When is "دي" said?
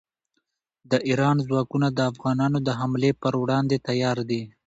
4.29-4.41